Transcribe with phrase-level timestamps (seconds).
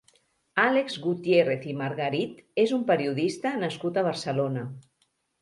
[0.61, 4.67] Àlex Gutiérrez i Margarit és un periodista nascut a Barcelona.